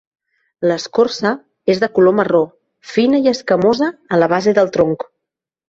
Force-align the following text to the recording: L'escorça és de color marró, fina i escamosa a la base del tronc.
L'escorça 0.69 1.33
és 1.73 1.83
de 1.83 1.89
color 1.99 2.15
marró, 2.21 2.41
fina 2.95 3.21
i 3.27 3.31
escamosa 3.35 3.93
a 4.19 4.23
la 4.25 4.33
base 4.35 4.59
del 4.61 4.77
tronc. 4.81 5.11